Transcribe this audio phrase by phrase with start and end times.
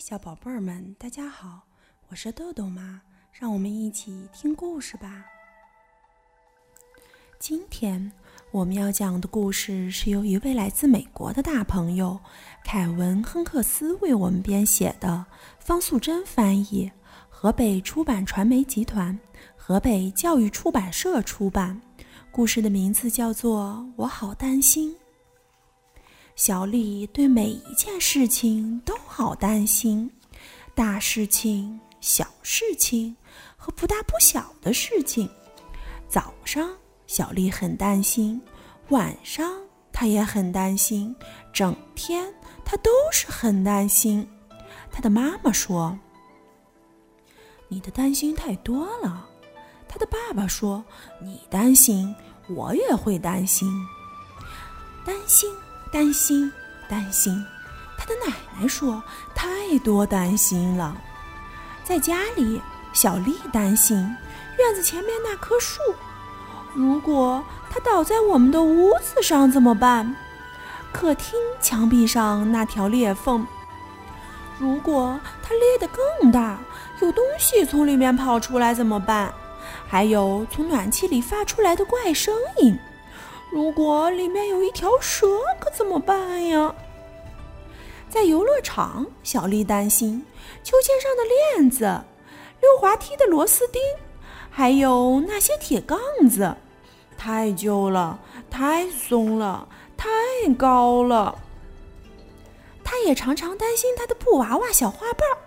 [0.00, 1.60] 小宝贝儿们，大家好，
[2.08, 3.02] 我是豆豆妈，
[3.32, 5.26] 让我们一起听故事吧。
[7.38, 8.10] 今天
[8.50, 12.18] 我们要讲的故事是由一位来自美国的大朋友
[12.64, 15.26] 凯文·亨克斯为我们编写的，
[15.58, 16.90] 方素珍翻译，
[17.28, 19.16] 河北出版传媒集团、
[19.54, 21.78] 河北教育出版社出版。
[22.32, 24.94] 故事的名字叫做《我好担心》。
[26.40, 30.10] 小丽对每一件事情都好担心，
[30.74, 33.14] 大事情、小事情
[33.58, 35.28] 和不大不小的事情。
[36.08, 36.70] 早上，
[37.06, 38.40] 小丽很担心；
[38.88, 39.52] 晚上，
[39.92, 41.14] 她也很担心。
[41.52, 42.32] 整天，
[42.64, 44.26] 她都是很担心。
[44.90, 45.94] 她的妈妈说
[47.68, 49.28] ：“你的担心太多了。”
[49.86, 50.82] 她的爸爸说
[51.20, 52.16] ：“你担心，
[52.48, 53.70] 我也会担心。”
[55.04, 55.54] 担心。
[55.90, 56.52] 担心，
[56.88, 57.44] 担心，
[57.98, 59.02] 他的奶奶说
[59.34, 60.96] ：“太多担心了。”
[61.84, 63.96] 在家里，小丽担心
[64.58, 65.80] 院子前面那棵树，
[66.74, 70.14] 如果它倒在我们的屋子上怎么办？
[70.92, 73.46] 客厅墙壁上那条裂缝，
[74.58, 76.58] 如果它裂得更大，
[77.00, 79.32] 有东西从里面跑出来怎么办？
[79.88, 82.78] 还有从暖气里发出来的怪声音。
[83.50, 85.26] 如果里面有一条蛇，
[85.58, 86.72] 可怎么办呀？
[88.08, 90.24] 在游乐场，小丽担心
[90.62, 92.00] 秋千上的链子、
[92.60, 93.82] 溜滑梯的螺丝钉，
[94.50, 96.56] 还有那些铁杠子，
[97.18, 100.08] 太旧了，太松了，太
[100.56, 101.36] 高了。
[102.84, 105.38] 她也常常担心她的布娃娃小花瓣儿，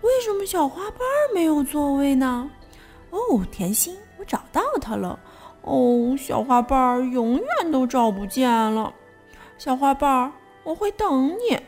[0.00, 2.50] 为什么小花瓣儿没有座位呢？
[3.10, 3.18] 哦，
[3.52, 5.18] 甜心，我找到它了。
[5.66, 8.94] 哦，小花瓣儿永远都找不见了。
[9.58, 11.60] 小花瓣儿，我会等你。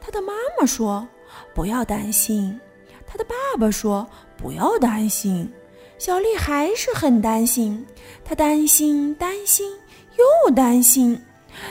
[0.00, 1.08] 他的妈妈说
[1.54, 2.60] ：“不要担心。”
[3.04, 4.06] 他的爸爸说
[4.38, 5.52] ：“不要担心。”
[5.98, 7.86] 小丽还是很担心，
[8.24, 9.72] 她担心，担心，
[10.16, 11.20] 又担心。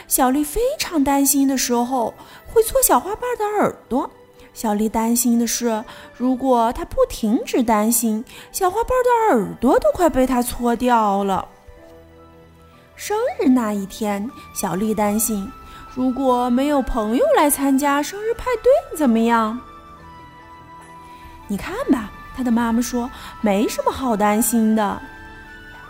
[0.08, 2.14] 小丽非常担心的时候，
[2.52, 4.10] 会搓小花瓣的耳朵。
[4.54, 5.84] 小丽担心的是，
[6.16, 11.48] 如果她不停止担心，小花瓣的耳朵都快被她搓掉了。
[12.96, 15.52] 生日那一天，小丽担心，
[15.96, 19.60] 如果没有朋友来参加生日派对，怎么样？
[21.48, 23.10] 你看吧，她的妈妈说，
[23.42, 25.02] 没什么好担心的。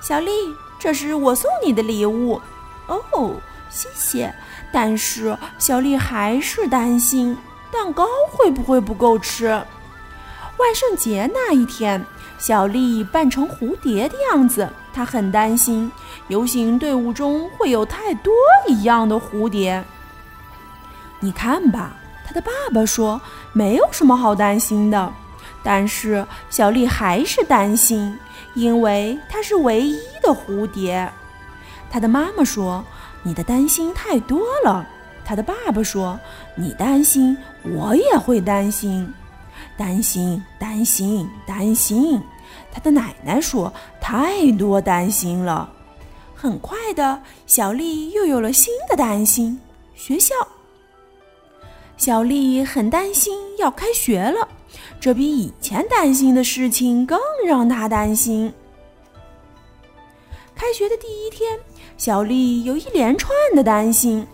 [0.01, 0.31] 小丽，
[0.79, 2.41] 这是我送你的礼物。
[2.87, 3.35] 哦，
[3.69, 4.33] 谢谢。
[4.71, 7.37] 但是小丽还是担心。
[7.73, 9.47] 蛋糕会不会不够吃？
[9.47, 12.05] 万圣节那一天，
[12.37, 15.91] 小丽扮成蝴蝶的样子，她很担心
[16.27, 18.31] 游行队伍中会有太多
[18.67, 19.83] 一样的蝴蝶。
[21.19, 23.19] 你看吧，她的爸爸说
[23.51, 25.11] 没有什么好担心的，
[25.63, 28.17] 但是小丽还是担心，
[28.53, 31.11] 因为她是唯一的蝴蝶。
[31.89, 32.85] 她的妈妈说
[33.23, 34.85] ：“你的担心太多了。”
[35.25, 36.19] 他的爸爸说
[36.55, 39.11] ：“你担心，我也会担心，
[39.77, 42.21] 担心，担心，担心。”
[42.71, 45.71] 他的奶奶说：“太多担心了。”
[46.35, 49.59] 很快的，小丽又有了新的担心。
[49.95, 50.33] 学校，
[51.95, 54.45] 小丽很担心要开学了，
[54.99, 58.53] 这比以前担心的事情更让她担心。
[60.53, 61.57] 开学的第一天，
[61.97, 64.27] 小丽有一连串的担心。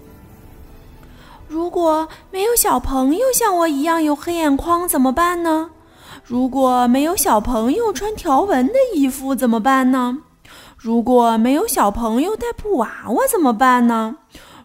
[1.50, 5.72] 如果没有小朋友像我一样有黑眼眶怎么办呢？
[6.24, 10.20] 如果没有小朋友穿条纹的衣服怎么办呢？
[10.78, 14.18] 如果没有小朋友带布娃娃怎么办呢？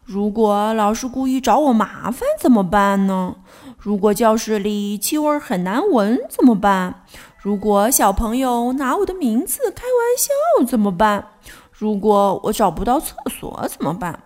[0.04, 3.36] 如果老师故意找我麻烦怎么办呢？
[3.78, 7.02] 如果教室里气味很难闻怎么办？
[7.38, 11.28] 如果小朋友拿我的名字开玩笑怎么办？
[11.72, 14.20] 如果我找不到厕所怎么办？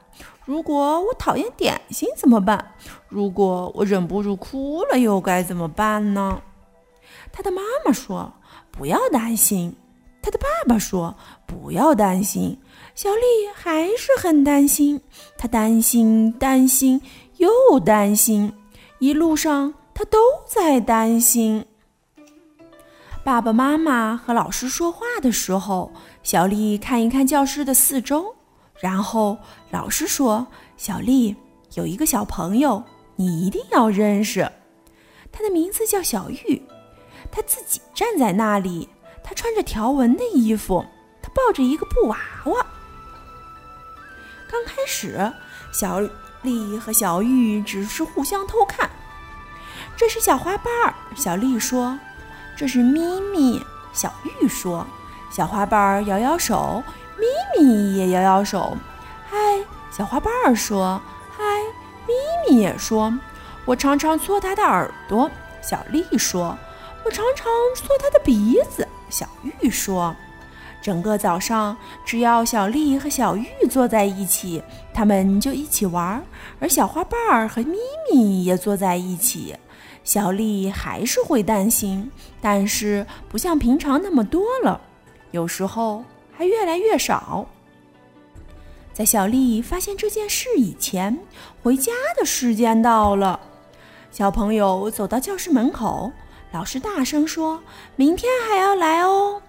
[0.49, 2.73] 如果我讨厌点心怎么办？
[3.07, 6.41] 如果我忍不住哭了又该怎么办呢？
[7.31, 8.33] 他的妈妈说
[8.73, 9.77] ：“不要担心。”
[10.23, 11.15] 他的爸爸说
[11.45, 12.59] ：“不要担心。”
[12.97, 13.21] 小丽
[13.55, 14.99] 还是很担心，
[15.37, 17.03] 她担心，担心，
[17.37, 18.51] 又担心，
[19.01, 21.67] 一路上她都在担心。
[23.23, 28.35] 爸爸妈妈和老师说话的时候，小丽看一看教室的四周。
[28.81, 29.37] 然后
[29.71, 30.47] 老师说
[30.77, 31.35] ：“小丽
[31.75, 32.85] 有一个小朋友，
[33.17, 34.51] 你一定要认识。
[35.33, 36.63] 他的名字叫小玉。
[37.31, 38.89] 他自己站在那里，
[39.23, 40.85] 他穿着条纹的衣服，
[41.21, 42.17] 他抱着一个布娃
[42.47, 42.67] 娃。
[44.51, 45.31] 刚开始，
[45.73, 46.01] 小
[46.43, 48.89] 丽和小玉只是互相偷看，
[49.97, 51.99] 这是小花瓣儿。”小丽说
[52.57, 54.87] ：“这是咪咪。”小玉说
[55.31, 56.83] ：“小花瓣儿摇摇手，
[57.19, 57.27] 咪
[57.63, 58.77] 咪也摇摇手。”
[59.29, 59.37] 嗨，
[59.91, 61.01] 小花瓣儿说
[61.37, 61.45] ：“嗨。”
[62.07, 62.15] 咪
[62.49, 63.13] 咪也说
[63.67, 65.31] ：“我常常搓它的耳朵。”
[65.61, 66.57] 小丽说
[67.05, 70.15] ：“我常常搓它的鼻子。”小玉说。
[70.81, 74.63] 整个早上，只要小丽和小玉坐在一起，
[74.95, 76.23] 他们就一起玩儿。
[76.61, 77.77] 而小花瓣儿和咪
[78.11, 79.57] 咪也坐在一起。
[80.05, 82.11] 小丽还是会担心，
[82.41, 84.81] 但是不像平常那么多了，
[85.33, 86.05] 有时候
[86.39, 87.45] 还越来越少。
[88.93, 91.19] 在小丽发现这件事以前，
[91.65, 93.41] 回家的时间到了。
[94.13, 96.13] 小朋友走到教室门口，
[96.53, 97.61] 老师大声说
[97.97, 99.43] ：“明天还要来哦。”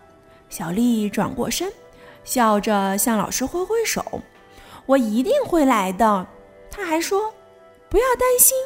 [0.49, 1.71] 小丽转过身，
[2.23, 4.03] 笑着向老师挥挥手
[4.87, 6.25] ：“我一定会来的。”
[6.71, 7.31] 她还说
[7.87, 8.57] ：“不要担心。”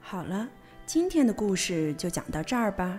[0.00, 0.48] 好了，
[0.86, 2.98] 今天的故事就讲到这儿吧。